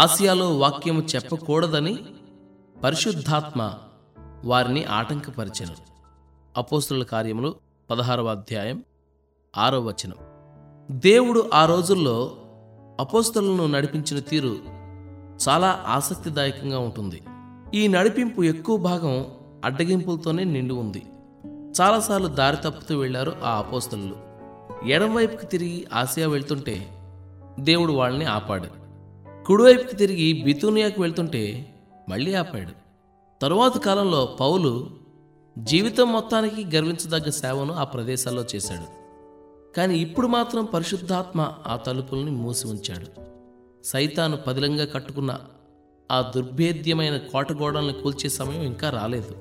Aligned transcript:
ఆసియాలో 0.00 0.58
వాక్యము 0.58 1.00
చెప్పకూడదని 1.00 1.98
పరిశుద్ధాత్మ 2.84 3.74
వారిని 4.44 4.84
ఆటంకపరిచెను. 4.84 5.74
అపోస్తుల 6.56 7.02
కార్యములు 7.02 7.54
పదహారవ 7.90 8.26
అధ్యాయం 8.26 8.84
ఆరో 9.56 9.80
వచనం. 9.80 10.14
దేవుడు 10.90 11.50
ఆ 11.54 11.64
రోజుల్లో 11.64 12.36
అపోస్తులను 13.00 13.66
నడిపించిన 13.66 14.20
తీరు 14.20 14.56
చాలా 15.48 15.84
ఆసక్తిదాయకంగా 15.86 16.78
ఉంటుంది. 16.78 17.22
ఈ 17.74 17.88
నడిపింపు 17.88 18.42
ఎక్కువ 18.42 18.76
భాగం 18.76 19.26
అడ్డగింపులతోనే 19.64 20.44
నిండి 20.44 20.74
ఉంది. 20.74 21.02
చాలాసార్లు 21.80 22.28
దారి 22.28 22.56
తప్పుతూ 22.56 22.98
వెళ్ళారు 22.98 23.36
ఆ 23.44 23.58
అపోస్తులు 23.58 24.16
ఎడంవైపుకి 24.88 25.46
తిరిగి 25.46 25.86
ఆసియా 25.92 26.28
వెళ్తుంటే 26.28 26.88
దేవుడు 27.60 27.92
వాళ్ళని 27.92 28.24
ఆపాడు. 28.24 28.79
కుడివైపుకి 29.50 29.96
తిరిగి 29.96 30.42
బితూనియాకు 30.42 31.02
వెళ్తుంటే 31.02 31.74
మళ్ళీ 32.08 32.34
ఆపాడు. 32.34 32.72
తరువాత 33.42 33.78
కాలంలో 33.78 34.36
పౌలు 34.40 34.90
జీవితం 35.58 36.12
మొత్తానికి 36.12 36.76
గర్వించదగ్గ 36.76 37.30
సేవను 37.30 37.74
ఆ 37.74 37.84
ప్రదేశాల్లో 37.84 38.44
చేశాడు. 38.54 38.84
కానీ 39.76 39.98
ఇప్పుడు 39.98 40.26
మాత్రం 40.26 40.64
పరిశుద్ధాత్మ 40.64 41.52
ఆ 41.66 41.76
తలుపుల్ని 41.76 42.30
మూసి 42.30 42.66
ఉంచాడు. 42.68 43.06
సైతాను 43.84 44.36
పదిలంగా 44.36 44.84
కట్టుకున్న 44.84 45.38
ఆ 46.12 46.32
దుర్భేద్యమైన 46.36 47.16
కోటగోడల్ని 47.16 47.92
కూల్చే 47.92 48.30
సమయం 48.30 48.62
ఇంకా 48.62 48.90
రాలేదు. 48.90 49.34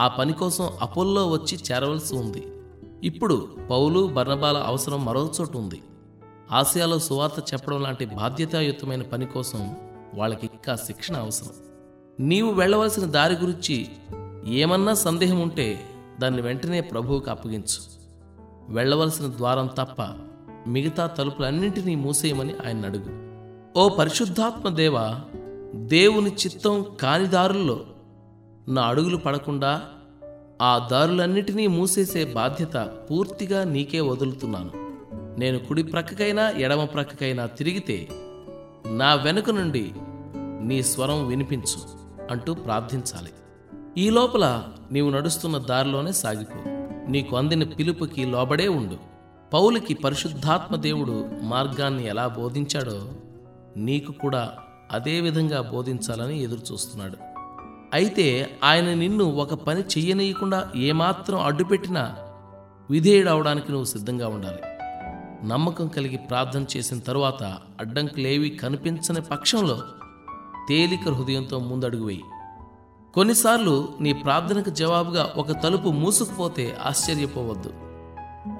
ఆ 0.00 0.08
పని 0.08 0.32
కోసం 0.32 0.70
అపోల్లో 0.80 1.30
వచ్చి 1.30 1.58
చేరవలసి 1.72 2.16
ఉంది. 2.16 2.46
ఇప్పుడు 3.02 3.48
పౌలు 3.70 4.06
బర్ణబాల 4.06 4.58
అవసరం 4.58 5.04
మరో 5.04 5.32
చోటు 5.40 5.58
ఉంది. 5.58 5.82
ఆసియాలో 6.52 6.98
సువార్త 6.98 7.54
చెప్పడం 7.54 7.82
లాంటి 7.82 8.04
బాధ్యతాయుతమైన 8.04 9.02
పని 9.02 9.26
కోసం 9.26 9.76
వాళ్ళకి 10.14 10.46
ఇంకా 10.46 10.76
శిక్షణ 10.76 11.16
అవసరం. 11.16 11.48
నీవు 12.20 12.52
వెళ్ళవలసిన 12.52 13.04
దారి 13.04 13.34
గురించి 13.34 13.88
ఏమన్నా 14.44 14.94
సందేహం 14.94 15.40
ఉంటే 15.40 15.80
దాన్ని 16.20 16.42
వెంటనే 16.42 16.80
ప్రభువుకు 16.80 17.30
అప్పగించు. 17.30 17.96
వెళ్ళవలసిన 18.68 19.26
ద్వారం 19.36 19.66
తప్ప 19.66 20.02
మిగతా 20.66 21.06
తలుపులన్నింటినీ 21.06 21.94
మూసేయమని 21.94 22.54
ఆయన 22.66 22.86
అడుగు. 22.86 23.26
ఓ 23.78 23.88
పరిశుద్ధాత్మ 23.88 24.68
దేవ 24.68 25.20
దేవుని 25.74 26.30
చిత్తం 26.30 26.84
కాని 27.00 27.26
దారుల్లో 27.26 27.80
నా 28.68 28.82
అడుగులు 28.82 29.16
పడకుండా 29.16 29.82
ఆ 30.62 30.88
దారులన్నిటినీ 30.92 31.66
మూసేసే 31.66 32.24
బాధ్యత 32.24 32.92
పూర్తిగా 33.10 33.64
నీకే 33.64 34.00
వదులుతున్నాను. 34.00 34.85
నేను 35.38 35.58
కుడి 35.58 35.82
ప్రక్కకైనా 35.82 36.50
ఎడమ 36.50 36.84
ప్రక్కకైనా 36.84 37.46
తిరిగితే 37.46 38.08
నా 38.86 39.14
వెనుక 39.14 39.50
నుండి 39.50 39.92
నీ 40.62 40.82
స్వరం 40.82 41.26
వినిపించు 41.26 41.82
అంటూ 42.30 42.54
ప్రార్థించాలి. 42.54 43.30
ఈ 43.98 44.10
లోపల 44.10 44.62
నీవు 44.92 45.10
నడుస్తున్న 45.10 45.58
దారిలోనే 45.58 46.12
సాగిపో. 46.12 46.62
నీకు 47.10 47.36
అందిన 47.36 47.64
పిలుపుకి 47.64 48.24
లోబడే 48.24 48.68
ఉండు. 48.68 48.96
పౌలుకి 49.52 49.94
పరిశుద్ధాత్మ 49.94 50.76
దేవుడు 50.76 51.28
మార్గాన్ని 51.42 52.06
ఎలా 52.06 52.28
బోధించాడో 52.28 53.12
నీకు 53.76 54.12
కూడా 54.12 54.52
అదే 54.92 55.20
విధంగా 55.20 55.60
బోధించాలని 55.60 56.42
ఎదురుచూస్తున్నాడు. 56.42 57.16
అయితే 57.92 58.58
ఆయన 58.64 58.94
నిన్ను 58.94 59.24
ఒక 59.24 59.54
పని 59.54 59.80
చెయ్యనీయకుండా 59.80 60.70
ఏమాత్రం 60.76 61.40
అడ్డుపెట్టినా 61.40 62.16
విధేయుడవడానికి 62.90 63.70
నువ్వు 63.70 63.84
సిద్ధంగా 63.84 64.28
ఉండాలి. 64.28 64.75
నమ్మకం 65.44 65.88
కలిగి 65.88 66.16
ప్రార్థన 66.16 66.64
చేసిన 66.76 66.98
తరువాత 66.98 67.42
అడ్డంకులేవి 67.80 68.50
కనిపించని 68.50 69.20
పక్షంలో 69.20 69.82
తేలిక 70.68 71.08
హృదయంతో 71.08 71.58
ముందడుగు 71.58 72.04
వేయి 72.04 72.22
కొన్నిసార్లు 73.14 73.88
నీ 74.00 74.12
ప్రార్థనకు 74.12 74.70
జవాబుగా 74.70 75.32
ఒక 75.36 75.62
తలుపు 75.62 75.88
మూసుకుపోతే 75.88 76.76
ఆశ్చర్యపోవద్దు. 76.84 77.72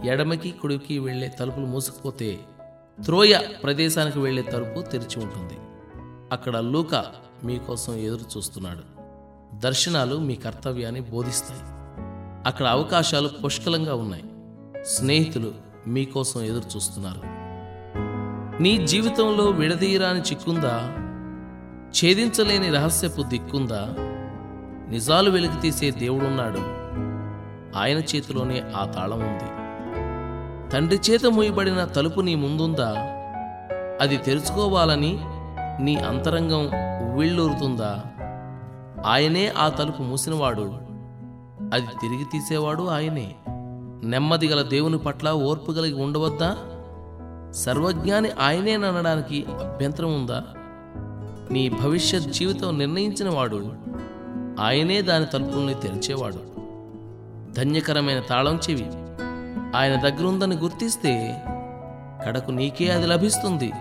ఎడమకి 0.06 0.50
కుడికి 0.50 0.98
వెళ్ళే 0.98 1.28
తలుపులు 1.40 1.66
మూసుకుపోతే 1.66 2.38
త్రోయ 3.04 3.38
ప్రదేశానికి 3.62 4.18
వెళ్ళే 4.18 4.42
తలుపు 4.42 4.80
తెరిచి 4.80 5.24
ఉంటుంది. 5.24 5.58
అక్కడ 6.32 6.56
లూక 6.56 7.04
మీకోసం 7.44 7.94
ఎదురు 7.94 8.38
చూస్తున్నాడు 8.38 8.96
దర్శనాలు 9.58 10.16
మీ 10.16 10.34
కర్తవ్యాన్ని 10.34 11.00
బోధిస్తాయి. 11.00 11.60
అక్కడ 12.46 12.66
అవకాశాలు 12.66 13.28
పుష్కలంగా 13.28 13.94
ఉన్నాయి. 13.94 14.24
స్నేహితులు 14.84 15.65
మీకోసం 15.86 16.42
ఎదురు 16.42 16.76
చూస్తున్నారు. 16.76 17.20
నీ 18.62 18.86
జీవితంలో 18.86 19.44
విడదీయరాని 19.44 20.20
చిక్కుందా? 20.20 20.92
ఛేదించలేని 21.88 22.70
రహస్యపు 22.70 23.22
దిక్కుందా? 23.22 23.94
నిజాలు 24.88 25.30
వెలికి 25.30 25.60
తీసే 25.60 25.90
దేవుడున్నాడు. 25.90 26.58
ఆయన 27.78 27.98
చేతిలోనే 27.98 28.62
ఆ 28.76 28.84
తాళం 28.84 29.20
ఉంది. 29.20 29.66
తండ్రి 30.72 31.00
చేత 31.10 31.26
మూయబడిన 31.26 31.84
తలుపు 31.84 32.20
నీ 32.20 32.34
ముందుందా? 32.34 32.94
అది 34.00 34.16
తెరుచుకోవాలని 34.16 35.20
నీ 35.80 35.96
అంతరంగం 35.96 36.66
ఉవ్విళ్ళూరుతుందా? 37.08 38.02
ఆయనే 39.06 39.48
ఆ 39.48 39.68
తలుపు 39.68 40.02
మూసినవాడు. 40.02 40.78
అది 41.74 41.86
తిరిగి 41.86 42.24
తీసేవాడు 42.24 42.82
ఆయనే. 42.82 43.34
నెమ్మది 44.04 44.48
గల 44.48 44.62
దేవుని 44.62 44.98
పట్ల 44.98 45.30
ఓర్పు 45.30 45.72
కలిగి 45.72 46.02
ఉండవద్దా? 46.02 46.56
సర్వజ్ఞాని 47.52 48.30
ఆయనేననడానికి 48.40 49.44
అభ్యంతరం 49.48 50.14
ఉందా? 50.14 50.44
నీ 51.50 51.68
భవిష్యత్ 51.68 52.24
జీవితం 52.24 52.78
నిర్ణయించిన 52.78 53.28
వాడు 53.28 53.72
ఆయనే 54.60 55.02
దాని 55.02 55.26
తలుపుల్ని 55.26 55.74
తెరిచేవాడు. 55.74 56.56
ధన్యకరమైన 57.52 58.20
తాళం 58.20 58.60
చెవి 58.70 58.86
ఆయన 59.76 60.00
దగ్గరుందని 60.00 60.56
గుర్తిస్తే 60.56 61.42
కడకు 62.26 62.50
నీకే 62.50 62.88
అది 62.88 63.06
లభిస్తుంది. 63.06 63.72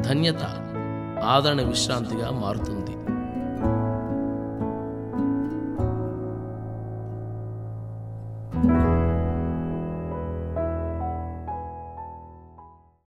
ధన్యత 0.00 0.42
ఆదరణ 1.24 1.62
విశ్రాంతిగా 1.62 2.30
మారుతుంది. 2.30 3.01